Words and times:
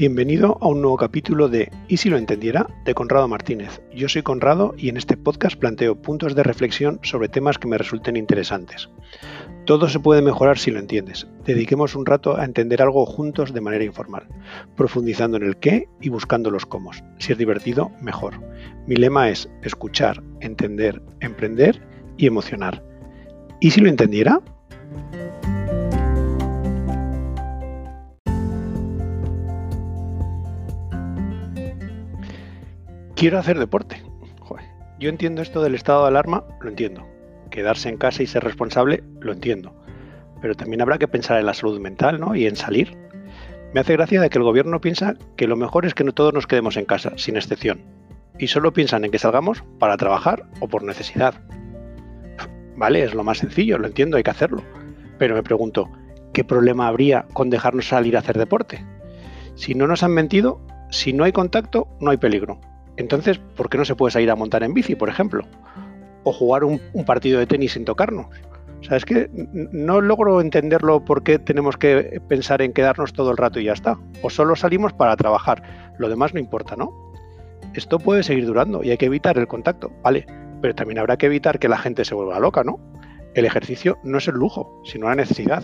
Bienvenido 0.00 0.56
a 0.62 0.68
un 0.68 0.80
nuevo 0.80 0.96
capítulo 0.96 1.50
de 1.50 1.70
¿Y 1.86 1.98
si 1.98 2.08
lo 2.08 2.16
entendiera? 2.16 2.66
de 2.86 2.94
Conrado 2.94 3.28
Martínez. 3.28 3.82
Yo 3.94 4.08
soy 4.08 4.22
Conrado 4.22 4.72
y 4.78 4.88
en 4.88 4.96
este 4.96 5.18
podcast 5.18 5.58
planteo 5.58 6.00
puntos 6.00 6.34
de 6.34 6.42
reflexión 6.42 7.00
sobre 7.02 7.28
temas 7.28 7.58
que 7.58 7.68
me 7.68 7.76
resulten 7.76 8.16
interesantes. 8.16 8.88
Todo 9.66 9.90
se 9.90 10.00
puede 10.00 10.22
mejorar 10.22 10.56
si 10.56 10.70
lo 10.70 10.78
entiendes. 10.78 11.26
Dediquemos 11.44 11.94
un 11.96 12.06
rato 12.06 12.38
a 12.38 12.46
entender 12.46 12.80
algo 12.80 13.04
juntos 13.04 13.52
de 13.52 13.60
manera 13.60 13.84
informal, 13.84 14.26
profundizando 14.74 15.36
en 15.36 15.42
el 15.42 15.58
qué 15.58 15.86
y 16.00 16.08
buscando 16.08 16.50
los 16.50 16.64
cómo. 16.64 16.92
Si 17.18 17.32
es 17.32 17.36
divertido, 17.36 17.90
mejor. 18.00 18.40
Mi 18.86 18.96
lema 18.96 19.28
es 19.28 19.50
escuchar, 19.60 20.22
entender, 20.40 21.02
emprender 21.20 21.78
y 22.16 22.26
emocionar. 22.26 22.82
¿Y 23.60 23.72
si 23.72 23.82
lo 23.82 23.90
entendiera? 23.90 24.40
Quiero 33.20 33.38
hacer 33.38 33.58
deporte. 33.58 34.02
yo 34.98 35.10
entiendo 35.10 35.42
esto 35.42 35.62
del 35.62 35.74
estado 35.74 36.04
de 36.04 36.08
alarma, 36.08 36.42
lo 36.62 36.70
entiendo. 36.70 37.06
Quedarse 37.50 37.90
en 37.90 37.98
casa 37.98 38.22
y 38.22 38.26
ser 38.26 38.42
responsable, 38.42 39.04
lo 39.20 39.34
entiendo. 39.34 39.74
Pero 40.40 40.54
también 40.54 40.80
habrá 40.80 40.96
que 40.96 41.06
pensar 41.06 41.38
en 41.38 41.44
la 41.44 41.52
salud 41.52 41.78
mental, 41.80 42.18
¿no? 42.18 42.34
Y 42.34 42.46
en 42.46 42.56
salir. 42.56 42.96
Me 43.74 43.80
hace 43.80 43.92
gracia 43.92 44.22
de 44.22 44.30
que 44.30 44.38
el 44.38 44.44
gobierno 44.44 44.80
piensa 44.80 45.16
que 45.36 45.46
lo 45.46 45.56
mejor 45.56 45.84
es 45.84 45.92
que 45.92 46.02
no 46.02 46.12
todos 46.12 46.32
nos 46.32 46.46
quedemos 46.46 46.78
en 46.78 46.86
casa, 46.86 47.12
sin 47.16 47.36
excepción. 47.36 47.82
Y 48.38 48.46
solo 48.46 48.72
piensan 48.72 49.04
en 49.04 49.10
que 49.10 49.18
salgamos 49.18 49.64
para 49.78 49.98
trabajar 49.98 50.46
o 50.60 50.68
por 50.68 50.82
necesidad. 50.82 51.34
Vale, 52.74 53.04
es 53.04 53.12
lo 53.12 53.22
más 53.22 53.36
sencillo, 53.36 53.76
lo 53.76 53.86
entiendo, 53.86 54.16
hay 54.16 54.22
que 54.22 54.30
hacerlo. 54.30 54.62
Pero 55.18 55.34
me 55.34 55.42
pregunto, 55.42 55.90
¿qué 56.32 56.42
problema 56.42 56.88
habría 56.88 57.26
con 57.34 57.50
dejarnos 57.50 57.86
salir 57.86 58.16
a 58.16 58.20
hacer 58.20 58.38
deporte? 58.38 58.82
Si 59.56 59.74
no 59.74 59.86
nos 59.86 60.02
han 60.04 60.12
mentido, 60.12 60.62
si 60.88 61.12
no 61.12 61.24
hay 61.24 61.32
contacto, 61.32 61.86
no 62.00 62.12
hay 62.12 62.16
peligro. 62.16 62.58
Entonces, 63.00 63.40
¿por 63.56 63.70
qué 63.70 63.78
no 63.78 63.84
se 63.84 63.96
puede 63.96 64.12
salir 64.12 64.30
a 64.30 64.36
montar 64.36 64.62
en 64.62 64.74
bici, 64.74 64.94
por 64.94 65.08
ejemplo? 65.08 65.44
O 66.22 66.32
jugar 66.32 66.64
un, 66.64 66.80
partido 67.06 67.38
de 67.38 67.46
tenis 67.46 67.72
sin 67.72 67.86
tocarnos. 67.86 68.26
O 68.80 68.82
sea, 68.82 68.98
es 68.98 69.04
que 69.06 69.30
no 69.32 70.00
logro 70.00 70.40
entenderlo 70.40 71.04
por 71.04 71.22
qué 71.22 71.38
tenemos 71.38 71.76
que 71.76 72.20
pensar 72.28 72.60
en 72.60 72.72
quedarnos 72.72 73.12
todo 73.14 73.30
el 73.30 73.38
rato 73.38 73.58
y 73.58 73.64
ya 73.64 73.72
está. 73.72 73.98
O 74.22 74.28
solo 74.28 74.54
salimos 74.54 74.92
para 74.92 75.16
trabajar. 75.16 75.62
Lo 75.98 76.08
demás 76.10 76.34
no 76.34 76.40
importa, 76.40 76.76
¿no? 76.76 76.92
Esto 77.74 77.98
puede 77.98 78.22
seguir 78.22 78.46
durando 78.46 78.82
y 78.84 78.90
hay 78.90 78.98
que 78.98 79.06
evitar 79.06 79.38
el 79.38 79.46
contacto, 79.46 79.90
¿vale? 80.02 80.26
Pero 80.60 80.74
también 80.74 80.98
habrá 80.98 81.16
que 81.16 81.26
evitar 81.26 81.58
que 81.58 81.68
la 81.68 81.78
gente 81.78 82.04
se 82.04 82.14
vuelva 82.14 82.38
loca, 82.38 82.64
¿no? 82.64 82.80
El 83.34 83.46
ejercicio 83.46 83.96
no 84.02 84.18
es 84.18 84.28
el 84.28 84.34
lujo, 84.34 84.82
sino 84.84 85.08
la 85.08 85.14
necesidad. 85.14 85.62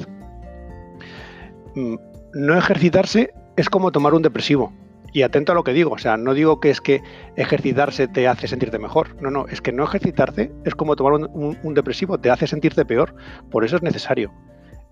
Mm, 1.74 1.96
no 2.34 2.56
ejercitarse 2.56 3.34
es 3.56 3.68
como 3.68 3.92
tomar 3.92 4.14
un 4.14 4.22
depresivo 4.22 4.72
y 5.16 5.22
atento 5.22 5.52
a 5.52 5.54
lo 5.54 5.64
que 5.64 5.72
digo, 5.72 5.92
o 5.92 5.98
sea, 5.98 6.18
no 6.18 6.34
digo 6.34 6.60
que 6.60 6.68
es 6.68 6.82
que 6.82 7.00
ejercitarse 7.36 8.06
te 8.06 8.28
hace 8.28 8.48
sentirte 8.48 8.78
mejor, 8.78 9.16
no, 9.22 9.30
no, 9.30 9.46
es 9.48 9.62
que 9.62 9.72
no 9.72 9.82
ejercitarse 9.84 10.52
es 10.66 10.74
como 10.74 10.94
tomar 10.94 11.14
un, 11.14 11.74
depresivo, 11.74 12.18
te 12.18 12.30
hace 12.30 12.46
sentirte 12.46 12.84
peor, 12.84 13.14
por 13.50 13.64
eso 13.64 13.76
es 13.76 13.82
necesario. 13.82 14.30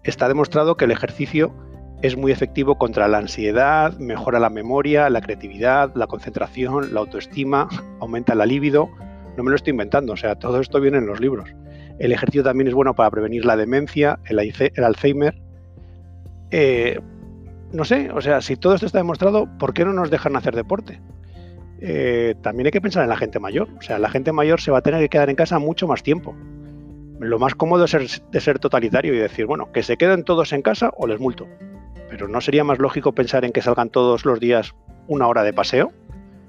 Está 0.02 0.26
demostrado 0.26 0.78
que 0.78 0.86
el 0.86 0.92
ejercicio 0.92 1.54
es 2.00 2.16
muy 2.16 2.32
efectivo 2.32 2.78
contra 2.78 3.06
la 3.06 3.18
ansiedad, 3.18 3.98
mejora 3.98 4.38
la 4.38 4.48
memoria, 4.48 5.10
la 5.10 5.20
creatividad, 5.20 5.92
la 5.94 6.06
concentración, 6.06 6.94
la 6.94 7.00
autoestima, 7.00 7.68
aumenta 8.00 8.34
la 8.34 8.46
libido, 8.46 8.88
no 9.36 9.42
me 9.42 9.50
lo 9.50 9.56
estoy 9.56 9.72
inventando, 9.72 10.14
o 10.14 10.16
sea, 10.16 10.36
todo 10.36 10.58
esto 10.58 10.80
viene 10.80 10.96
en 10.96 11.06
los 11.06 11.20
libros. 11.20 11.50
El 11.98 12.12
ejercicio 12.12 12.42
también 12.42 12.68
es 12.68 12.72
bueno 12.72 12.94
para 12.94 13.10
prevenir 13.10 13.44
la 13.44 13.58
demencia, 13.58 14.18
el, 14.24 14.38
Alzheimer, 14.38 15.38
eh, 16.50 16.98
no 17.74 17.84
sé, 17.84 18.10
o 18.12 18.20
sea, 18.20 18.40
si 18.40 18.56
todo 18.56 18.74
esto 18.74 18.86
está 18.86 18.98
demostrado, 18.98 19.48
¿por 19.58 19.74
qué 19.74 19.84
no 19.84 19.92
nos 19.92 20.08
dejan 20.08 20.36
hacer 20.36 20.54
deporte? 20.54 21.00
Eh, 21.80 22.36
también 22.40 22.66
hay 22.66 22.70
que 22.70 22.80
pensar 22.80 23.02
en 23.02 23.08
la 23.08 23.16
gente 23.16 23.40
mayor. 23.40 23.68
O 23.76 23.82
sea, 23.82 23.98
la 23.98 24.08
gente 24.08 24.30
mayor 24.32 24.60
se 24.60 24.70
va 24.70 24.78
a 24.78 24.82
tener 24.82 25.00
que 25.00 25.08
quedar 25.08 25.28
en 25.28 25.36
casa 25.36 25.58
mucho 25.58 25.88
más 25.88 26.04
tiempo. 26.04 26.36
Lo 27.18 27.38
más 27.40 27.56
cómodo 27.56 27.84
es 27.84 28.22
de 28.30 28.40
ser 28.40 28.58
totalitario 28.60 29.12
y 29.12 29.18
decir, 29.18 29.46
bueno, 29.46 29.72
que 29.72 29.82
se 29.82 29.96
queden 29.96 30.22
todos 30.22 30.52
en 30.52 30.62
casa 30.62 30.92
o 30.96 31.08
les 31.08 31.18
multo. 31.18 31.48
Pero 32.08 32.28
¿no 32.28 32.40
sería 32.40 32.62
más 32.62 32.78
lógico 32.78 33.12
pensar 33.12 33.44
en 33.44 33.52
que 33.52 33.60
salgan 33.60 33.90
todos 33.90 34.24
los 34.24 34.38
días 34.38 34.72
una 35.08 35.26
hora 35.26 35.42
de 35.42 35.52
paseo? 35.52 35.92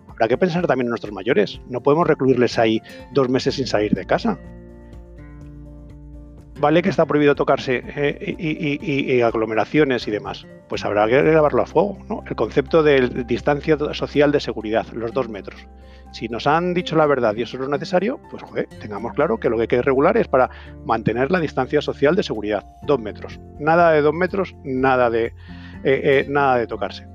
Habrá 0.07 0.27
que 0.27 0.37
pensar 0.37 0.67
también 0.67 0.85
en 0.85 0.91
nuestros 0.91 1.11
mayores. 1.11 1.59
No 1.67 1.81
podemos 1.81 2.07
recluirles 2.07 2.59
ahí 2.59 2.81
dos 3.13 3.29
meses 3.29 3.55
sin 3.55 3.65
salir 3.65 3.93
de 3.93 4.05
casa 4.05 4.39
vale 6.59 6.81
que 6.81 6.89
está 6.89 7.05
prohibido 7.05 7.35
tocarse 7.35 7.83
eh, 7.85 8.35
y, 8.37 9.21
aglomeraciones 9.21 10.07
y 10.07 10.11
demás, 10.11 10.45
pues 10.67 10.85
habrá 10.85 11.07
que 11.07 11.21
grabarlo 11.21 11.61
a 11.61 11.65
fuego, 11.65 11.97
¿no? 12.09 12.23
El 12.27 12.35
concepto 12.35 12.83
de 12.83 13.25
distancia 13.25 13.77
social 13.93 14.31
de 14.31 14.39
seguridad, 14.39 14.85
los 14.93 15.13
dos 15.13 15.29
metros. 15.29 15.67
Si 16.11 16.29
nos 16.29 16.47
han 16.47 16.73
dicho 16.73 16.95
la 16.95 17.05
verdad 17.07 17.35
y 17.35 17.41
eso 17.41 17.61
es 17.61 17.67
necesario, 17.67 18.19
pues 18.29 18.41
joder, 18.43 18.67
tengamos 18.79 19.13
claro 19.13 19.37
que 19.37 19.49
lo 19.49 19.57
que 19.57 19.63
hay 19.63 19.67
que 19.67 19.81
regular 19.81 20.15
es 20.15 20.27
para 20.27 20.49
mantener 20.85 21.29
la 21.29 21.39
distancia 21.39 21.81
social 21.81 22.15
de 22.15 22.23
seguridad, 22.23 22.65
dos 22.83 22.99
metros. 22.99 23.39
Nada 23.59 23.91
de 23.91 24.01
dos 24.01 24.13
metros, 24.13 24.55
nada 24.63 25.09
de, 25.09 25.25
eh, 25.25 25.33
eh, 25.83 26.25
nada 26.29 26.57
de 26.57 26.67
tocarse. 26.67 27.05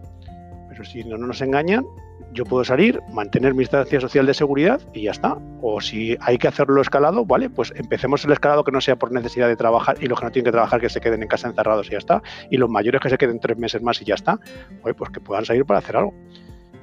Pero 0.68 0.84
si 0.84 1.02
no 1.04 1.16
nos 1.16 1.40
engañan, 1.40 1.86
yo 2.32 2.44
puedo 2.44 2.64
salir, 2.64 3.00
mantener 3.12 3.54
mi 3.54 3.60
distancia 3.60 4.00
social 4.00 4.26
de 4.26 4.34
seguridad 4.34 4.80
y 4.92 5.02
ya 5.02 5.10
está. 5.10 5.36
O 5.62 5.80
si 5.80 6.16
hay 6.20 6.38
que 6.38 6.48
hacerlo 6.48 6.80
escalado, 6.80 7.24
vale, 7.24 7.50
pues 7.50 7.72
empecemos 7.76 8.24
el 8.24 8.32
escalado 8.32 8.64
que 8.64 8.72
no 8.72 8.80
sea 8.80 8.96
por 8.96 9.12
necesidad 9.12 9.48
de 9.48 9.56
trabajar 9.56 9.96
y 10.00 10.06
los 10.06 10.18
que 10.18 10.26
no 10.26 10.32
tienen 10.32 10.46
que 10.46 10.52
trabajar 10.52 10.80
que 10.80 10.88
se 10.88 11.00
queden 11.00 11.22
en 11.22 11.28
casa 11.28 11.48
encerrados 11.48 11.88
y 11.88 11.92
ya 11.92 11.98
está. 11.98 12.22
Y 12.50 12.56
los 12.56 12.70
mayores 12.70 13.00
que 13.00 13.10
se 13.10 13.19
queden 13.19 13.40
tres 13.40 13.58
meses 13.58 13.82
más 13.82 14.00
y 14.00 14.04
ya 14.04 14.14
está. 14.14 14.38
pues 14.82 15.10
que 15.10 15.20
puedan 15.20 15.44
salir 15.44 15.64
para 15.64 15.78
hacer 15.78 15.96
algo. 15.96 16.14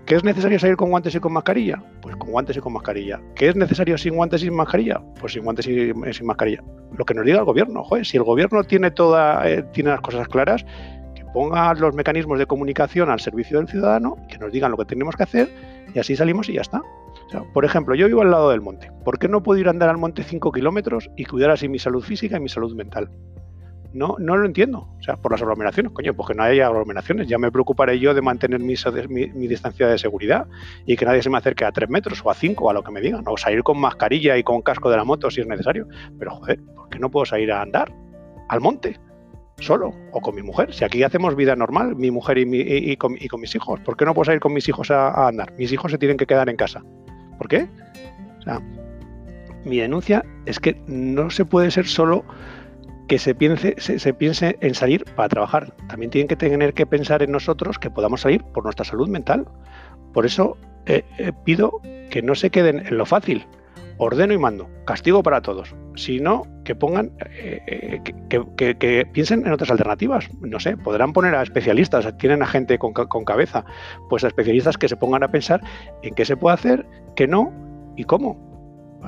¿Qué 0.05 0.15
es 0.15 0.23
necesario 0.23 0.57
salir 0.57 0.77
con 0.77 0.89
guantes 0.89 1.13
y 1.15 1.19
con 1.19 1.33
mascarilla? 1.33 1.83
Pues 2.01 2.15
con 2.15 2.31
guantes 2.31 2.55
y 2.55 2.61
con 2.61 2.71
mascarilla. 2.71 3.19
¿Qué 3.35 3.49
es 3.49 3.57
necesario 3.57 3.97
sin 3.97 4.15
guantes 4.15 4.41
y 4.41 4.45
sin 4.45 4.55
mascarilla? 4.55 5.01
Pues 5.19 5.33
sin 5.33 5.43
guantes 5.43 5.67
y 5.67 5.91
sin 6.13 6.25
mascarilla. 6.25 6.63
Lo 6.97 7.03
que 7.03 7.13
nos 7.13 7.25
diga 7.25 7.39
el 7.39 7.43
gobierno, 7.43 7.83
joder, 7.83 8.05
si 8.05 8.15
el 8.15 8.23
gobierno 8.23 8.63
tiene 8.63 8.91
toda, 8.91 9.49
eh, 9.49 9.63
tiene 9.73 9.89
las 9.89 9.99
cosas 9.99 10.29
claras, 10.29 10.65
ponga 11.33 11.73
los 11.73 11.93
mecanismos 11.93 12.39
de 12.39 12.45
comunicación 12.45 13.09
al 13.09 13.19
servicio 13.19 13.57
del 13.57 13.67
ciudadano, 13.67 14.17
que 14.29 14.37
nos 14.37 14.51
digan 14.51 14.71
lo 14.71 14.77
que 14.77 14.85
tenemos 14.85 15.15
que 15.15 15.23
hacer 15.23 15.49
y 15.93 15.99
así 15.99 16.15
salimos 16.15 16.49
y 16.49 16.53
ya 16.53 16.61
está. 16.61 16.81
por 17.53 17.65
ejemplo, 17.65 17.95
yo 17.95 18.07
vivo 18.07 18.21
al 18.21 18.31
lado 18.31 18.49
del 18.49 18.61
monte. 18.61 18.91
¿Por 19.03 19.19
qué 19.19 19.27
no 19.27 19.43
puedo 19.43 19.59
ir 19.59 19.67
a 19.67 19.71
andar 19.71 19.89
al 19.89 19.97
monte 19.97 20.23
5 20.23 20.51
kilómetros 20.51 21.09
y 21.15 21.25
cuidar 21.25 21.51
así 21.51 21.67
mi 21.67 21.79
salud 21.79 22.03
física 22.03 22.37
y 22.37 22.39
mi 22.39 22.49
salud 22.49 22.75
mental? 22.75 23.09
No, 23.93 24.15
no 24.19 24.37
lo 24.37 24.45
entiendo. 24.45 24.89
O 24.99 25.01
sea, 25.01 25.15
por 25.15 25.31
las 25.31 25.41
aglomeraciones, 25.41 25.91
coño, 25.91 26.13
porque 26.13 26.33
no 26.33 26.43
haya 26.43 26.67
aglomeraciones. 26.67 27.27
Ya 27.27 27.37
me 27.37 27.51
preocuparé 27.51 27.99
yo 27.99 28.13
de 28.13 28.21
mantener 28.21 28.59
mi, 28.59 28.75
distancia 29.47 29.87
de 29.87 29.97
seguridad 29.97 30.47
y 30.85 30.95
que 30.97 31.05
nadie 31.05 31.23
se 31.23 31.29
me 31.29 31.37
acerque 31.37 31.65
a 31.65 31.71
3 31.71 31.89
metros 31.89 32.21
o 32.23 32.29
a 32.29 32.35
5 32.35 32.65
o 32.65 32.69
a 32.69 32.73
lo 32.73 32.83
que 32.83 32.91
me 32.91 33.01
digan. 33.01 33.23
O 33.25 33.37
salir 33.37 33.63
con 33.63 33.79
mascarilla 33.79 34.37
y 34.37 34.43
con 34.43 34.61
casco 34.61 34.89
de 34.89 34.97
la 34.97 35.03
moto 35.03 35.31
si 35.31 35.41
es 35.41 35.47
necesario. 35.47 35.87
Pero 36.19 36.31
joder, 36.31 36.59
¿por 36.75 36.89
qué 36.89 36.99
no 36.99 37.09
puedo 37.09 37.25
salir 37.25 37.51
a 37.51 37.61
andar 37.61 37.91
al 38.49 38.61
monte? 38.61 38.99
Solo 39.59 39.93
o 40.11 40.21
con 40.21 40.35
mi 40.35 40.43
mujer. 40.43 40.73
Si 40.73 40.83
aquí 40.83 41.03
hacemos 41.03 41.35
vida 41.35 41.55
normal, 41.55 41.95
mi 41.95 42.11
mujer 42.11 42.37
y, 42.37 42.95
con, 42.97 43.13
mis 43.13 43.55
hijos, 43.55 43.79
¿por 43.81 43.97
qué 43.97 44.05
no 44.05 44.13
puedo 44.13 44.31
ir 44.33 44.39
con 44.39 44.53
mis 44.53 44.67
hijos 44.69 44.91
a, 44.91 45.27
andar? 45.27 45.53
Mis 45.57 45.71
hijos 45.71 45.91
se 45.91 45.97
tienen 45.97 46.17
que 46.17 46.25
quedar 46.25 46.49
en 46.49 46.55
casa. 46.55 46.83
¿Por 47.37 47.47
qué? 47.47 47.67
O 48.39 48.41
sea, 48.41 48.61
mi 49.65 49.79
denuncia 49.79 50.23
es 50.45 50.59
que 50.59 50.81
no 50.87 51.29
se 51.29 51.45
puede 51.45 51.71
ser 51.71 51.87
solo 51.87 52.23
que 53.07 53.19
se 53.19 53.33
piense, 53.33 53.75
se, 53.77 54.13
piense 54.13 54.57
en 54.61 54.75
salir 54.75 55.05
para 55.15 55.29
trabajar. 55.29 55.73
También 55.87 56.11
tienen 56.11 56.27
que 56.27 56.35
tener 56.35 56.73
que 56.73 56.85
pensar 56.85 57.23
en 57.23 57.31
nosotros 57.31 57.79
que 57.79 57.89
podamos 57.89 58.21
salir 58.21 58.43
por 58.43 58.63
nuestra 58.63 58.85
salud 58.85 59.07
mental. 59.07 59.47
Por 60.13 60.25
eso 60.25 60.57
eh, 60.85 61.03
eh, 61.17 61.31
pido 61.45 61.81
que 62.09 62.21
no 62.21 62.35
se 62.35 62.49
queden 62.49 62.85
en 62.85 62.97
lo 62.97 63.05
fácil, 63.05 63.45
ordeno 63.97 64.33
y 64.33 64.37
mando, 64.37 64.69
castigo 64.85 65.23
para 65.23 65.41
todos, 65.41 65.75
sino 65.95 66.43
que 66.63 66.75
pongan, 66.75 67.11
eh, 67.29 67.61
eh, 67.67 68.13
que, 68.29 69.05
piensen 69.11 69.45
en 69.45 69.53
otras 69.53 69.71
alternativas. 69.71 70.29
No 70.41 70.59
sé, 70.59 70.77
podrán 70.77 71.13
poner 71.13 71.35
a 71.35 71.43
especialistas, 71.43 72.17
tienen 72.17 72.41
a 72.41 72.47
gente 72.47 72.77
con, 72.77 72.93
con, 72.93 73.25
cabeza, 73.25 73.65
pues 74.09 74.23
a 74.23 74.27
especialistas 74.27 74.77
que 74.77 74.87
se 74.87 74.95
pongan 74.95 75.23
a 75.23 75.31
pensar 75.31 75.61
en 76.03 76.13
qué 76.13 76.25
se 76.25 76.37
puede 76.37 76.53
hacer, 76.53 76.85
qué 77.15 77.27
no 77.27 77.51
y 77.95 78.03
cómo 78.03 78.46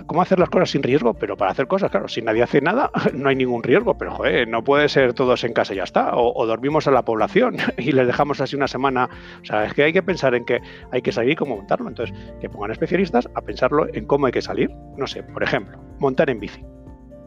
cómo 0.06 0.22
hacer 0.22 0.40
las 0.40 0.50
cosas 0.50 0.69
sin 0.72 0.84
riesgo, 0.84 1.13
pero 1.13 1.38
para 1.38 1.51
hacer 1.51 1.68
cosas, 1.68 1.92
claro, 1.92 2.07
si 2.07 2.22
nadie 2.22 2.44
hace 2.44 2.62
nada, 2.62 2.92
no 3.13 3.30
hay 3.30 3.36
ningún 3.36 3.63
riesgo, 3.63 3.98
pero 3.98 4.12
joder, 4.12 4.48
no 4.48 4.63
puede 4.63 4.90
ser 4.90 5.13
todos 5.13 5.44
en 5.44 5.54
casa 5.54 5.74
y 5.74 5.78
ya 5.78 5.84
está, 5.84 6.12
o, 6.16 6.46
dormimos 6.46 6.88
a 6.88 6.92
la 6.92 7.04
población 7.04 7.57
y 7.78 7.92
les 7.92 8.07
dejamos 8.07 8.42
así 8.42 8.56
una 8.56 8.68
semana, 8.68 9.10
o 9.42 9.46
sea, 9.46 9.66
es 9.66 9.74
que 9.74 9.84
hay 9.84 9.94
que 9.94 10.04
pensar 10.04 10.36
en 10.36 10.46
que 10.46 10.62
hay 10.92 11.01
que 11.01 11.12
salir 11.12 11.31
y 11.31 11.36
cómo 11.36 11.56
montarlo, 11.56 11.88
entonces, 11.88 12.16
que 12.40 12.50
pongan 12.50 12.72
especialistas 12.72 13.30
a 13.36 13.42
pensarlo 13.42 13.88
en 13.94 14.06
cómo 14.06 14.25
hay 14.25 14.31
que 14.31 14.42
salir, 14.42 14.69
no 14.98 15.07
sé, 15.07 15.24
por 15.24 15.44
ejemplo, 15.44 15.80
montar 16.00 16.30
en 16.30 16.40
bici. 16.40 16.63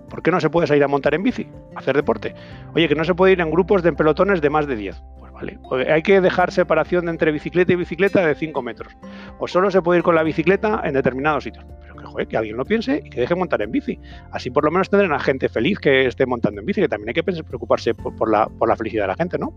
¿Por 0.08 0.22
qué 0.22 0.30
no 0.30 0.40
se 0.40 0.50
puede 0.50 0.66
salir 0.66 0.84
a 0.84 0.88
montar 0.88 1.14
en 1.14 1.22
bici? 1.22 1.48
Hacer 1.74 1.96
deporte. 1.96 2.34
Oye, 2.74 2.86
que 2.86 2.94
no 2.94 3.02
se 3.02 3.14
puede 3.14 3.32
ir 3.32 3.40
en 3.40 3.50
grupos 3.50 3.82
de 3.82 3.94
pelotones 3.94 4.42
de 4.42 4.50
más 4.50 4.66
de 4.66 4.76
10. 4.76 5.02
Pues 5.18 5.32
vale. 5.32 5.58
hay 5.90 6.02
que 6.02 6.20
dejar 6.20 6.52
separación 6.52 7.08
entre 7.08 7.32
bicicleta 7.32 7.72
y 7.72 7.76
bicicleta 7.76 8.26
de 8.26 8.34
5 8.34 8.60
metros. 8.60 8.94
O 9.38 9.48
solo 9.48 9.70
se 9.70 9.80
puede 9.80 10.00
ir 10.00 10.04
con 10.04 10.14
la 10.14 10.22
bicicleta 10.22 10.82
en 10.84 10.92
determinados 10.92 11.44
sitios 11.44 11.64
que 12.28 12.36
alguien 12.36 12.56
lo 12.56 12.64
piense 12.64 13.02
y 13.04 13.10
que 13.10 13.20
deje 13.20 13.34
montar 13.34 13.62
en 13.62 13.70
bici. 13.70 13.98
Así 14.30 14.50
por 14.50 14.64
lo 14.64 14.70
menos 14.70 14.90
tendrán 14.90 15.12
a 15.12 15.18
gente 15.18 15.48
feliz 15.48 15.78
que 15.78 16.06
esté 16.06 16.26
montando 16.26 16.60
en 16.60 16.66
bici, 16.66 16.80
que 16.80 16.88
también 16.88 17.08
hay 17.08 17.14
que 17.14 17.22
preocuparse 17.22 17.94
por, 17.94 18.30
la, 18.30 18.46
por 18.46 18.68
la 18.68 18.76
felicidad 18.76 19.04
de 19.04 19.08
la 19.08 19.14
gente, 19.14 19.38
¿no? 19.38 19.52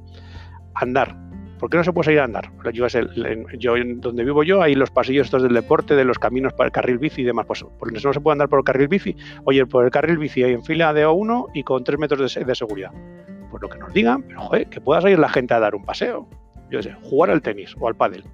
Andar. 0.73 1.15
¿Por 1.59 1.69
qué 1.69 1.77
no 1.77 1.83
se 1.83 1.93
puede 1.93 2.05
salir 2.05 2.19
a 2.19 2.25
andar? 2.25 2.51
Yo, 2.73 2.85
yo 3.57 3.73
donde 3.95 4.23
vivo 4.23 4.43
yo, 4.43 4.61
hay 4.61 4.75
los 4.75 4.91
pasillos 4.91 5.27
estos 5.27 5.41
del 5.41 5.53
deporte, 5.53 5.95
de 5.95 6.03
los 6.03 6.19
caminos 6.19 6.53
para 6.53 6.67
el 6.67 6.71
carril 6.71 6.97
bici 6.97 7.21
y 7.21 7.25
demás. 7.25 7.45
Pues, 7.45 7.63
por 7.63 7.95
eso 7.95 8.09
no 8.09 8.13
se 8.13 8.19
puede 8.19 8.33
andar 8.33 8.49
por 8.49 8.59
el 8.59 8.65
carril 8.65 8.87
bici. 8.87 9.15
Oye, 9.45 9.65
por 9.65 9.85
el 9.85 9.91
carril 9.91 10.17
bici 10.17 10.43
hay 10.43 10.53
en 10.53 10.63
fila 10.63 10.93
de 10.93 11.07
O1 11.07 11.51
y 11.53 11.63
con 11.63 11.83
3 11.83 11.97
metros 11.97 12.35
de, 12.35 12.55
seguridad. 12.55 12.91
Pues 13.49 13.61
lo 13.61 13.69
que 13.69 13.79
nos 13.79 13.93
digan, 13.93 14.25
que 14.69 14.81
pueda 14.81 15.01
salir 15.01 15.17
la 15.17 15.29
gente 15.29 15.53
a 15.53 15.59
dar 15.59 15.75
un 15.75 15.85
paseo. 15.85 16.27
Yo 16.69 16.81
sé, 16.81 16.93
jugar 17.03 17.29
al 17.29 17.41
tenis 17.41 17.73
o 17.79 17.87
al 17.87 17.95
pádel. 17.95 18.25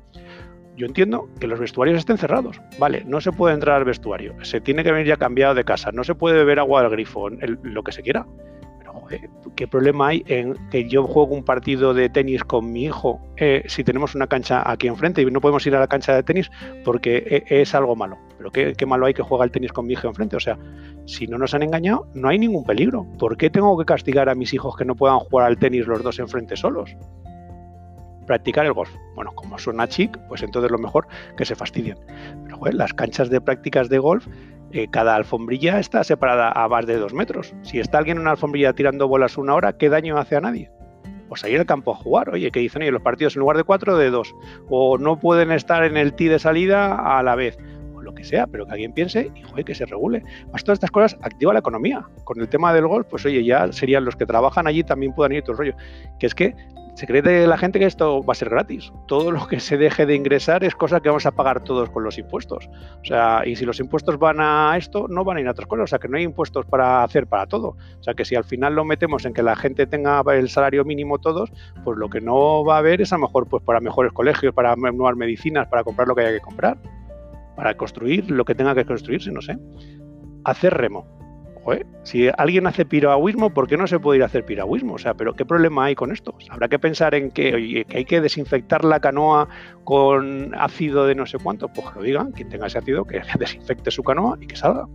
Yo 0.81 0.87
entiendo 0.87 1.29
que 1.39 1.45
los 1.45 1.59
vestuarios 1.59 1.99
estén 1.99 2.17
cerrados. 2.17 2.59
Vale, 2.79 3.03
no 3.05 3.21
se 3.21 3.31
puede 3.31 3.53
entrar 3.53 3.77
al 3.77 3.85
vestuario. 3.85 4.33
Se 4.43 4.59
tiene 4.59 4.83
que 4.83 4.91
venir 4.91 5.05
ya 5.05 5.15
cambiado 5.15 5.53
de 5.53 5.63
casa. 5.63 5.91
No 5.91 6.03
se 6.03 6.15
puede 6.15 6.37
beber 6.37 6.57
agua 6.57 6.81
al 6.81 6.89
grifo, 6.89 7.29
lo 7.29 7.83
que 7.83 7.91
se 7.91 8.01
quiera 8.01 8.25
¿qué 9.55 9.67
problema 9.67 10.09
hay 10.09 10.23
en 10.27 10.55
que 10.69 10.87
yo 10.87 11.03
juego 11.03 11.33
un 11.33 11.43
partido 11.43 11.93
de 11.93 12.09
tenis 12.09 12.43
con 12.43 12.71
mi 12.71 12.85
hijo 12.85 13.19
eh, 13.37 13.63
si 13.67 13.83
tenemos 13.83 14.15
una 14.15 14.27
cancha 14.27 14.69
aquí 14.69 14.87
enfrente 14.87 15.21
y 15.21 15.25
no 15.25 15.41
podemos 15.41 15.65
ir 15.67 15.75
a 15.75 15.79
la 15.79 15.87
cancha 15.87 16.15
de 16.15 16.23
tenis 16.23 16.49
porque 16.83 17.45
e, 17.49 17.61
es 17.61 17.75
algo 17.75 17.95
malo? 17.95 18.17
Pero 18.37 18.51
¿qué, 18.51 18.85
malo 18.85 19.05
hay 19.05 19.13
que 19.13 19.21
juega 19.21 19.45
el 19.45 19.51
tenis 19.51 19.71
con 19.71 19.85
mi 19.85 19.93
hijo 19.93 20.07
enfrente? 20.07 20.35
O 20.35 20.39
sea, 20.39 20.57
si 21.05 21.27
no 21.27 21.37
nos 21.37 21.53
han 21.53 21.63
engañado, 21.63 22.07
no 22.13 22.29
hay 22.29 22.39
ningún 22.39 22.63
peligro. 22.63 23.05
¿Por 23.19 23.37
qué 23.37 23.49
tengo 23.49 23.77
que 23.77 23.85
castigar 23.85 24.29
a 24.29 24.35
mis 24.35 24.53
hijos 24.53 24.75
que 24.75 24.85
no 24.85 24.95
puedan 24.95 25.19
jugar 25.19 25.47
al 25.47 25.57
tenis 25.57 25.85
los 25.87 26.01
dos 26.03 26.19
enfrente 26.19 26.55
solos? 26.55 26.95
Practicar 28.25 28.65
el 28.65 28.73
golf. 28.73 28.89
Bueno, 29.15 29.31
como 29.33 29.57
suena 29.57 29.87
chic, 29.87 30.17
pues 30.27 30.41
entonces 30.43 30.71
lo 30.71 30.77
mejor 30.77 31.07
que 31.37 31.45
se 31.45 31.55
fastidien. 31.55 31.97
Pero 32.45 32.59
las 32.71 32.93
canchas 32.93 33.29
de 33.29 33.41
prácticas 33.41 33.89
de 33.89 33.99
golf 33.99 34.27
eh, 34.73 34.87
cada 34.89 35.15
alfombrilla 35.15 35.79
está 35.79 36.03
separada 36.03 36.51
a 36.51 36.67
más 36.69 36.85
de 36.85 36.97
dos 36.97 37.13
metros. 37.13 37.53
Si 37.61 37.79
está 37.79 37.97
alguien 37.97 38.17
en 38.17 38.21
una 38.21 38.31
alfombrilla 38.31 38.73
tirando 38.73 39.07
bolas 39.07 39.37
una 39.37 39.53
hora, 39.53 39.73
¿qué 39.73 39.89
daño 39.89 40.17
hace 40.17 40.37
a 40.37 40.41
nadie? 40.41 40.71
Pues 41.27 41.43
ahí 41.43 41.53
en 41.53 41.61
el 41.61 41.65
campo 41.65 41.91
a 41.91 41.95
jugar. 41.95 42.29
Oye, 42.29 42.51
¿qué 42.51 42.59
dicen? 42.61 42.81
Oye, 42.81 42.91
los 42.91 43.01
partidos 43.01 43.35
en 43.35 43.41
lugar 43.41 43.57
de 43.57 43.63
cuatro, 43.63 43.97
de 43.97 44.09
dos. 44.09 44.33
O 44.69 44.97
no 44.97 45.19
pueden 45.19 45.51
estar 45.51 45.83
en 45.83 45.97
el 45.97 46.13
tee 46.13 46.29
de 46.29 46.39
salida 46.39 47.17
a 47.17 47.21
la 47.23 47.35
vez. 47.35 47.57
O 47.95 48.01
lo 48.01 48.13
que 48.13 48.23
sea, 48.23 48.47
pero 48.47 48.65
que 48.65 48.71
alguien 48.71 48.93
piense 48.93 49.31
y 49.35 49.41
joder, 49.41 49.65
que 49.65 49.75
se 49.75 49.85
regule. 49.85 50.23
Más 50.53 50.63
todas 50.63 50.77
estas 50.77 50.91
cosas 50.91 51.17
activa 51.21 51.51
la 51.53 51.59
economía. 51.59 52.05
Con 52.23 52.39
el 52.39 52.47
tema 52.47 52.73
del 52.73 52.87
golf, 52.87 53.07
pues 53.09 53.25
oye, 53.25 53.43
ya 53.43 53.71
serían 53.73 54.05
los 54.05 54.15
que 54.15 54.25
trabajan 54.25 54.67
allí 54.67 54.83
también 54.83 55.13
puedan 55.13 55.33
ir 55.33 55.43
todo 55.43 55.53
el 55.53 55.57
rollo. 55.57 55.75
Que 56.17 56.27
es 56.27 56.35
que 56.35 56.55
se 56.95 57.07
cree 57.07 57.21
de 57.21 57.47
la 57.47 57.57
gente 57.57 57.79
que 57.79 57.85
esto 57.85 58.23
va 58.23 58.33
a 58.33 58.35
ser 58.35 58.49
gratis. 58.49 58.91
Todo 59.07 59.31
lo 59.31 59.47
que 59.47 59.59
se 59.59 59.77
deje 59.77 60.05
de 60.05 60.15
ingresar 60.15 60.63
es 60.63 60.75
cosa 60.75 60.99
que 60.99 61.09
vamos 61.09 61.25
a 61.25 61.31
pagar 61.31 61.63
todos 61.63 61.89
con 61.89 62.03
los 62.03 62.17
impuestos. 62.17 62.69
O 63.01 63.05
sea, 63.05 63.43
y 63.45 63.55
si 63.55 63.65
los 63.65 63.79
impuestos 63.79 64.19
van 64.19 64.37
a 64.39 64.75
esto, 64.77 65.07
no 65.07 65.23
van 65.23 65.37
a 65.37 65.41
ir 65.41 65.47
a 65.47 65.51
otras 65.51 65.67
cosas. 65.67 65.85
O 65.85 65.87
sea, 65.87 65.99
que 65.99 66.07
no 66.07 66.17
hay 66.17 66.23
impuestos 66.23 66.65
para 66.65 67.03
hacer 67.03 67.27
para 67.27 67.47
todo. 67.47 67.69
O 67.99 68.03
sea, 68.03 68.13
que 68.13 68.25
si 68.25 68.35
al 68.35 68.43
final 68.43 68.75
lo 68.75 68.83
metemos 68.83 69.25
en 69.25 69.33
que 69.33 69.41
la 69.41 69.55
gente 69.55 69.87
tenga 69.87 70.21
el 70.33 70.49
salario 70.49 70.83
mínimo 70.83 71.19
todos, 71.19 71.51
pues 71.83 71.97
lo 71.97 72.09
que 72.09 72.21
no 72.21 72.63
va 72.65 72.75
a 72.75 72.79
haber 72.79 73.01
es 73.01 73.13
a 73.13 73.15
lo 73.15 73.23
mejor 73.23 73.47
pues 73.47 73.63
para 73.63 73.79
mejores 73.79 74.11
colegios, 74.11 74.53
para 74.53 74.75
nuevas 74.75 75.15
medicinas, 75.15 75.67
para 75.67 75.83
comprar 75.83 76.07
lo 76.07 76.15
que 76.15 76.21
haya 76.21 76.33
que 76.33 76.41
comprar, 76.41 76.77
para 77.55 77.75
construir 77.75 78.29
lo 78.29 78.43
que 78.43 78.55
tenga 78.55 78.75
que 78.75 78.85
construirse, 78.85 79.31
no 79.31 79.41
sé. 79.41 79.57
Hacer 80.43 80.73
remo 80.73 81.20
si 82.03 82.29
alguien 82.37 82.65
hace 82.65 82.85
piragüismo, 82.85 83.53
¿por 83.53 83.67
qué 83.67 83.77
no 83.77 83.85
se 83.85 83.99
puede 83.99 84.17
ir 84.17 84.23
a 84.23 84.25
hacer 84.25 84.45
piragüismo? 84.45 84.95
O 84.95 84.97
sea, 84.97 85.13
pero 85.13 85.33
¿qué 85.35 85.45
problema 85.45 85.85
hay 85.85 85.95
con 85.95 86.11
esto? 86.11 86.35
Habrá 86.49 86.67
que 86.67 86.79
pensar 86.79 87.13
en 87.13 87.29
que, 87.29 87.85
hay 87.93 88.05
que 88.05 88.21
desinfectar 88.21 88.83
la 88.83 88.99
canoa 88.99 89.47
con 89.83 90.55
ácido 90.55 91.05
de 91.05 91.15
no 91.15 91.25
sé 91.25 91.37
cuánto. 91.37 91.67
Pues 91.67 91.89
que 91.89 91.99
lo 91.99 92.01
digan, 92.03 92.31
quien 92.31 92.49
tenga 92.49 92.67
ese 92.67 92.79
ácido, 92.79 93.05
que 93.05 93.21
desinfecte 93.39 93.91
su 93.91 94.03
canoa 94.03 94.37
y 94.41 94.47
que 94.47 94.55
salga. 94.55 94.87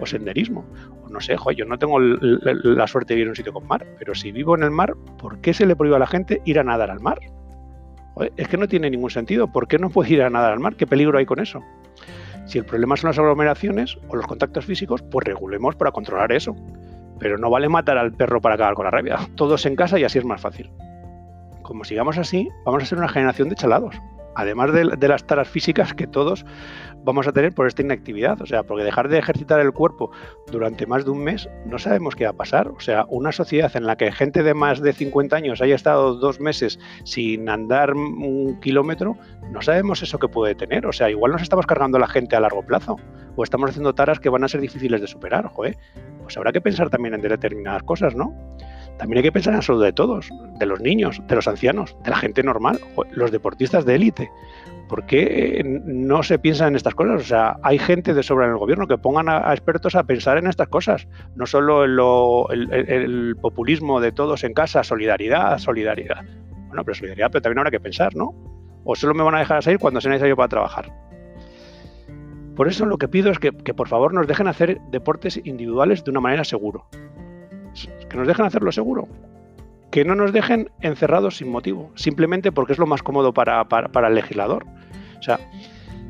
O 0.00 0.06
senderismo. 0.06 0.66
O 1.02 1.08
no 1.08 1.20
sé, 1.20 1.36
yo 1.56 1.64
no 1.64 1.78
tengo 1.78 1.98
la 1.98 2.86
suerte 2.86 3.14
de 3.14 3.16
vivir 3.16 3.26
en 3.26 3.30
un 3.30 3.36
sitio 3.36 3.52
con 3.52 3.66
mar, 3.66 3.86
pero 3.98 4.14
si 4.14 4.32
vivo 4.32 4.54
en 4.54 4.64
el 4.64 4.70
mar, 4.70 4.94
¿por 5.18 5.40
qué 5.40 5.54
se 5.54 5.66
le 5.66 5.76
prohíbe 5.76 5.96
a 5.96 6.00
la 6.00 6.06
gente 6.06 6.42
ir 6.44 6.58
a 6.58 6.64
nadar 6.64 6.90
al 6.90 7.00
mar? 7.00 7.18
es 8.36 8.46
que 8.46 8.58
no 8.58 8.68
tiene 8.68 8.90
ningún 8.90 9.10
sentido. 9.10 9.50
¿Por 9.50 9.66
qué 9.66 9.78
no 9.78 9.88
puede 9.88 10.12
ir 10.12 10.22
a 10.22 10.28
nadar 10.28 10.52
al 10.52 10.60
mar? 10.60 10.76
¿Qué 10.76 10.86
peligro 10.86 11.18
hay 11.18 11.24
con 11.24 11.40
eso? 11.40 11.62
Si 12.44 12.58
el 12.58 12.64
problema 12.64 12.96
son 12.96 13.08
las 13.08 13.18
aglomeraciones 13.18 13.98
o 14.08 14.16
los 14.16 14.26
contactos 14.26 14.64
físicos, 14.64 15.02
pues 15.02 15.26
regulemos 15.26 15.76
para 15.76 15.92
controlar 15.92 16.32
eso. 16.32 16.56
Pero 17.18 17.38
no 17.38 17.50
vale 17.50 17.68
matar 17.68 17.98
al 17.98 18.12
perro 18.12 18.40
para 18.40 18.56
acabar 18.56 18.74
con 18.74 18.84
la 18.84 18.90
rabia. 18.90 19.18
Todos 19.36 19.64
en 19.66 19.76
casa 19.76 19.98
y 19.98 20.04
así 20.04 20.18
es 20.18 20.24
más 20.24 20.40
fácil. 20.40 20.70
Como 21.62 21.84
sigamos 21.84 22.18
así, 22.18 22.48
vamos 22.64 22.82
a 22.82 22.86
ser 22.86 22.98
una 22.98 23.08
generación 23.08 23.48
de 23.48 23.54
chalados 23.54 23.94
además 24.34 24.72
de, 24.72 25.08
las 25.08 25.26
taras 25.26 25.48
físicas 25.48 25.94
que 25.94 26.06
todos 26.06 26.44
vamos 27.04 27.26
a 27.26 27.32
tener 27.32 27.52
por 27.52 27.66
esta 27.66 27.82
inactividad. 27.82 28.40
O 28.40 28.46
sea, 28.46 28.62
porque 28.62 28.84
dejar 28.84 29.08
de 29.08 29.18
ejercitar 29.18 29.60
el 29.60 29.72
cuerpo 29.72 30.10
durante 30.50 30.86
más 30.86 31.04
de 31.04 31.10
un 31.10 31.22
mes, 31.22 31.48
no 31.66 31.78
sabemos 31.78 32.14
qué 32.14 32.24
va 32.24 32.30
a 32.30 32.36
pasar. 32.36 32.68
O 32.68 32.80
sea, 32.80 33.04
una 33.08 33.32
sociedad 33.32 33.74
en 33.76 33.86
la 33.86 33.96
que 33.96 34.12
gente 34.12 34.42
de 34.42 34.54
más 34.54 34.80
de 34.80 34.92
50 34.92 35.36
años 35.36 35.60
haya 35.60 35.74
estado 35.74 36.14
dos 36.14 36.40
meses 36.40 36.78
sin 37.04 37.48
andar 37.48 37.94
un 37.94 38.58
kilómetro, 38.60 39.16
no 39.50 39.62
sabemos 39.62 40.02
eso 40.02 40.18
que 40.18 40.28
puede 40.28 40.54
tener. 40.54 40.86
O 40.86 40.92
sea, 40.92 41.10
igual 41.10 41.32
nos 41.32 41.42
estamos 41.42 41.66
cargando 41.66 41.98
a 41.98 42.00
la 42.00 42.08
gente 42.08 42.36
a 42.36 42.40
largo 42.40 42.64
plazo. 42.64 42.96
O 43.34 43.42
estamos 43.42 43.70
haciendo 43.70 43.94
taras 43.94 44.20
que 44.20 44.28
van 44.28 44.44
a 44.44 44.48
ser 44.48 44.60
difíciles 44.60 45.00
de 45.00 45.06
superar. 45.06 45.46
Joder. 45.46 45.76
Pues 46.22 46.36
habrá 46.36 46.52
que 46.52 46.60
pensar 46.60 46.88
también 46.90 47.14
en 47.14 47.22
determinadas 47.22 47.82
cosas, 47.82 48.14
¿no? 48.14 48.34
También 48.98 49.18
hay 49.18 49.22
que 49.24 49.32
pensar 49.32 49.52
en 49.52 49.58
la 49.58 49.62
salud 49.62 49.82
de 49.82 49.92
todos, 49.92 50.28
de 50.58 50.66
los 50.66 50.80
niños, 50.80 51.20
de 51.26 51.34
los 51.34 51.48
ancianos, 51.48 51.96
de 52.04 52.10
la 52.10 52.16
gente 52.16 52.42
normal, 52.42 52.78
los 53.12 53.30
deportistas 53.30 53.84
de 53.84 53.96
élite. 53.96 54.30
¿Por 54.88 55.06
qué 55.06 55.62
no 55.64 56.22
se 56.22 56.38
piensa 56.38 56.68
en 56.68 56.76
estas 56.76 56.94
cosas? 56.94 57.22
O 57.22 57.24
sea, 57.24 57.56
hay 57.62 57.78
gente 57.78 58.12
de 58.12 58.22
sobra 58.22 58.44
en 58.44 58.52
el 58.52 58.58
gobierno 58.58 58.86
que 58.86 58.98
pongan 58.98 59.28
a, 59.28 59.50
expertos 59.52 59.94
a 59.94 60.04
pensar 60.04 60.36
en 60.36 60.46
estas 60.46 60.68
cosas, 60.68 61.08
no 61.34 61.46
solo 61.46 61.84
en 62.52 62.68
el, 62.70 63.36
populismo 63.40 64.00
de 64.00 64.12
todos 64.12 64.44
en 64.44 64.52
casa, 64.52 64.84
solidaridad, 64.84 65.58
solidaridad. 65.58 66.24
Bueno, 66.68 66.84
pero 66.84 66.94
solidaridad, 66.94 67.30
pero 67.30 67.42
también 67.42 67.60
habrá 67.60 67.70
que 67.70 67.80
pensar, 67.80 68.14
¿no? 68.14 68.34
O 68.84 68.94
solo 68.94 69.14
me 69.14 69.22
van 69.22 69.34
a 69.34 69.38
dejar 69.38 69.62
salir 69.62 69.78
cuando 69.78 70.00
sea 70.00 70.10
necesario 70.10 70.36
para 70.36 70.48
trabajar. 70.48 70.92
Por 72.54 72.68
eso 72.68 72.84
lo 72.84 72.98
que 72.98 73.08
pido 73.08 73.30
es 73.30 73.38
que, 73.38 73.50
que 73.52 73.72
por 73.72 73.88
favor 73.88 74.12
nos 74.12 74.26
dejen 74.26 74.46
hacer 74.46 74.78
deportes 74.90 75.40
individuales 75.42 76.04
de 76.04 76.10
una 76.10 76.20
manera 76.20 76.44
segura 76.44 76.80
que 78.12 78.18
nos 78.18 78.28
dejen 78.28 78.44
hacerlo 78.44 78.70
seguro. 78.70 79.08
Que 79.90 80.04
no 80.04 80.14
nos 80.14 80.32
dejen 80.32 80.70
encerrados 80.80 81.38
sin 81.38 81.50
motivo, 81.50 81.90
simplemente 81.94 82.52
porque 82.52 82.74
es 82.74 82.78
lo 82.78 82.86
más 82.86 83.02
cómodo 83.02 83.32
para, 83.32 83.64
para 83.68 84.08
el 84.08 84.14
legislador. 84.14 84.64
O 85.18 85.22
sea, 85.22 85.40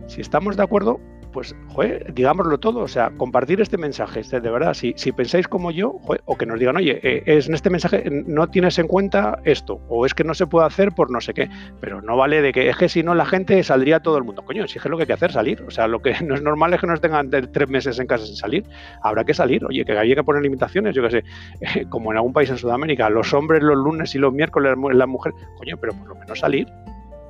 si 0.09 0.21
estamos 0.21 0.57
de 0.57 0.63
acuerdo, 0.65 1.01
pues, 1.33 1.55
joder, 1.69 2.13
digámoslo 2.15 2.59
todo, 2.59 2.81
o 2.81 2.89
sea, 2.89 3.11
compartir 3.17 3.61
este 3.61 3.79
mensaje, 3.79 4.21
este, 4.21 4.41
de 4.41 4.51
verdad, 4.51 4.75
si, 4.75 4.93
si 4.97 5.13
pensáis 5.13 5.49
como 5.49 5.71
yo, 5.71 5.99
o 6.25 6.37
que 6.37 6.47
nos 6.47 6.59
digan, 6.59 6.77
oye, 6.77 7.01
eh, 7.03 7.23
es, 7.27 7.49
en 7.49 7.55
este 7.55 7.71
mensaje 7.71 8.05
no 8.11 8.49
tienes 8.49 8.79
en 8.79 8.87
cuenta 8.87 9.39
esto, 9.45 9.81
o 9.89 10.07
es 10.07 10.15
que 10.15 10.25
no 10.25 10.35
se 10.35 10.47
puede 10.47 10.67
hacer 10.67 10.93
por 10.93 11.11
no 11.11 11.21
sé 11.21 11.35
qué, 11.35 11.49
pero 11.81 12.03
no 12.03 12.17
vale 12.17 12.43
de 12.43 12.53
que 12.53 12.69
es 12.69 12.77
que 12.77 12.89
si 12.89 13.03
no 13.03 13.15
la 13.15 13.25
gente 13.25 13.63
saldría 13.63 14.01
todo 14.01 14.19
el 14.19 14.25
mundo, 14.25 14.45
coño, 14.45 14.69
si 14.69 14.79
es 14.79 14.85
lo 14.85 14.97
que 14.97 15.03
hay 15.03 15.07
que 15.07 15.13
hacer, 15.15 15.33
salir, 15.33 15.63
o 15.63 15.71
sea, 15.71 15.87
lo 15.87 16.01
que 16.01 16.15
no 16.25 16.35
es 16.35 16.43
normal 16.43 16.75
es 16.75 16.81
que 16.81 16.87
nos 16.87 17.01
tengan 17.01 17.31
tres 17.31 17.69
meses 17.69 17.99
en 17.99 18.07
casa 18.07 18.27
sin 18.27 18.37
salir, 18.37 18.65
habrá 19.03 19.25
que 19.25 19.35
salir, 19.35 19.65
oye, 19.65 19.85
que 19.85 19.93
hay 19.93 20.15
que 20.15 20.25
poner 20.25 20.43
limitaciones, 20.43 20.95
yo 20.95 21.03
qué 21.03 21.11
sé, 21.11 21.87
como 21.91 22.13
en 22.13 22.19
algún 22.19 22.33
país 22.33 22.51
en 22.51 22.59
Sudamérica, 22.59 23.09
los 23.11 23.33
hombres 23.33 23.63
los 23.63 23.77
lunes 23.77 24.15
y 24.15 24.19
los 24.19 24.33
miércoles, 24.33 24.77
la 24.93 25.07
mujer, 25.07 25.33
coño, 25.57 25.77
pero 25.81 25.93
por 25.95 26.09
lo 26.09 26.15
menos 26.15 26.39
salir, 26.39 26.67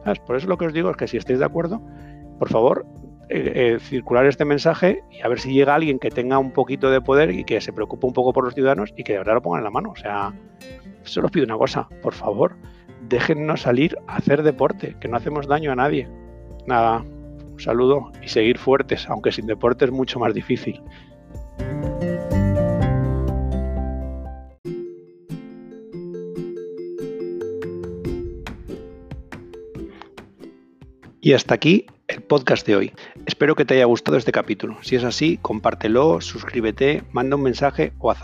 ¿sabes? 0.05 0.19
Por 0.21 0.37
eso 0.37 0.49
lo 0.49 0.59
que 0.59 0.67
os 0.67 0.73
digo 0.73 0.91
es 0.91 0.97
que 0.97 1.07
si 1.07 1.17
estáis 1.17 1.39
de 1.39 1.45
acuerdo, 1.45 1.81
por 2.39 2.49
favor, 2.49 2.85
eh, 3.29 3.53
eh, 3.55 3.79
circular 3.81 4.27
este 4.27 4.45
mensaje 4.45 5.03
y 5.11 5.23
a 5.23 5.29
ver 5.29 5.41
si 5.41 5.53
llega 5.53 5.75
alguien 5.75 5.99
que 5.99 6.11
tenga 6.11 6.39
un 6.39 6.53
poquito 6.53 6.91
de 6.91 7.01
poder 7.01 7.31
y 7.31 7.45
que 7.45 7.61
se 7.61 7.73
preocupe 7.73 8.07
un 8.07 8.13
poco 8.13 8.33
por 8.33 8.45
los 8.45 8.55
ciudadanos 8.55 8.93
y 8.97 9.05
que 9.05 9.13
de 9.13 9.19
verdad 9.19 9.35
lo 9.35 9.43
ponga 9.43 9.59
en 9.59 9.65
la 9.65 9.71
mano. 9.71 9.91
O 9.91 9.97
sea, 9.97 10.35
solo 11.03 11.27
os 11.27 11.33
pido 11.33 11.47
una 11.47 11.57
cosa, 11.57 11.89
por 12.03 12.15
favor, 12.15 12.57
déjennos 13.09 13.63
salir 13.63 13.97
a 14.07 14.17
hacer 14.17 14.43
deporte, 14.43 14.97
que 15.01 15.09
no 15.09 15.17
hacemos 15.17 15.47
daño 15.47 15.73
a 15.73 15.77
nadie. 15.77 16.09
Nada, 16.67 16.99
un 16.99 17.61
saludo 17.61 18.13
y 18.23 18.29
seguir 18.29 18.59
fuertes, 18.59 19.09
aunque 19.09 19.33
sin 19.33 19.47
deporte 19.47 19.85
es 19.85 19.91
mucho 19.91 20.19
más 20.19 20.35
difícil. 20.35 20.83
Y 31.25 31.35
hasta 31.35 31.55
aquí 31.55 31.87
el 32.13 32.23
podcast 32.23 32.67
de 32.67 32.77
hoy. 32.77 32.93
Espero 33.25 33.55
que 33.55 33.65
te 33.65 33.75
haya 33.75 33.87
gustado 33.87 34.19
este 34.19 34.33
capítulo. 34.33 34.77
Si 34.83 34.97
es 34.97 35.05
así, 35.05 35.39
compártelo, 35.41 36.21
suscríbete, 36.21 37.03
manda 37.11 37.37
un 37.37 37.43
mensaje 37.43 37.93
o 37.99 38.11
haz. 38.11 38.21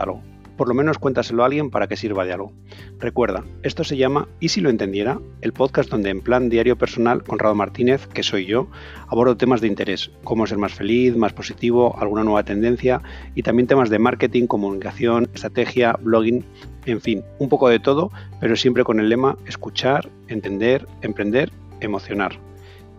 Por 0.59 0.69
lo 0.69 0.75
menos 0.75 0.99
cuéntaselo 0.99 1.43
a 1.43 1.47
alguien 1.47 1.71
para 1.71 1.87
que 1.87 1.97
sirva 1.97 2.27
de 2.27 2.35
algo. 2.35 2.53
Recuerda, 2.99 3.45
esto 3.63 3.85
se 3.85 3.97
llama 3.97 4.29
¿Y 4.41 4.51
si 4.51 4.61
lo 4.61 4.69
entendiera? 4.69 5.21
El 5.41 5.55
podcast 5.55 5.89
donde 5.89 6.11
en 6.11 6.21
plan 6.21 6.51
diario 6.51 6.77
personal, 6.77 7.23
Conrado 7.23 7.55
Martínez, 7.55 8.07
que 8.09 8.23
soy 8.23 8.45
yo, 8.45 8.69
abordo 9.07 9.39
temas 9.39 9.63
de 9.63 9.69
interés, 9.69 10.11
cómo 10.23 10.47
ser 10.47 10.59
más 10.59 10.75
feliz, 10.75 11.17
más 11.17 11.33
positivo, 11.33 11.97
alguna 11.99 12.25
nueva 12.25 12.43
tendencia 12.43 13.01
y 13.35 13.43
también 13.43 13.69
temas 13.69 13.89
de 13.89 14.01
marketing, 14.01 14.49
comunicación, 14.49 15.31
estrategia, 15.33 15.97
blogging, 16.03 16.45
en 16.85 17.01
fin, 17.01 17.25
un 17.39 17.49
poco 17.49 17.71
de 17.71 17.79
todo, 17.79 18.11
pero 18.41 18.55
siempre 18.55 18.85
con 18.85 19.01
el 19.01 19.09
lema 19.09 19.39
escuchar, 19.47 20.11
entender, 20.29 20.87
emprender, 21.01 21.51
emocionar. 21.81 22.48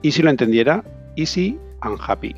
Y 0.02 0.12
si 0.12 0.22
lo 0.22 0.30
entendiera, 0.30 0.84
easy 1.16 1.60
and 1.82 2.00
happy. 2.00 2.36